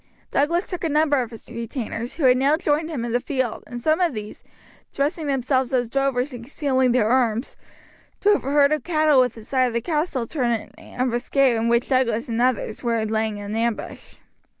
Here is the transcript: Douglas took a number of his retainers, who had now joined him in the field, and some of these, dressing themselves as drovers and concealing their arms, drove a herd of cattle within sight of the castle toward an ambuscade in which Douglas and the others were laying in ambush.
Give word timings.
Douglas 0.31 0.67
took 0.67 0.83
a 0.83 0.89
number 0.89 1.21
of 1.21 1.29
his 1.29 1.47
retainers, 1.47 2.15
who 2.15 2.23
had 2.23 2.35
now 2.37 2.57
joined 2.57 2.89
him 2.89 3.05
in 3.05 3.11
the 3.11 3.19
field, 3.19 3.63
and 3.67 3.79
some 3.79 4.01
of 4.01 4.15
these, 4.15 4.43
dressing 4.91 5.27
themselves 5.27 5.73
as 5.73 5.89
drovers 5.89 6.33
and 6.33 6.43
concealing 6.43 6.91
their 6.91 7.07
arms, 7.07 7.55
drove 8.19 8.43
a 8.43 8.49
herd 8.49 8.71
of 8.71 8.83
cattle 8.83 9.19
within 9.19 9.43
sight 9.43 9.65
of 9.65 9.73
the 9.73 9.79
castle 9.81 10.25
toward 10.25 10.47
an 10.47 10.71
ambuscade 10.79 11.55
in 11.55 11.69
which 11.69 11.89
Douglas 11.89 12.27
and 12.29 12.39
the 12.39 12.45
others 12.45 12.81
were 12.81 13.05
laying 13.05 13.37
in 13.37 13.55
ambush. 13.55 14.15